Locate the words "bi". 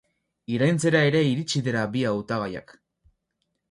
1.93-2.05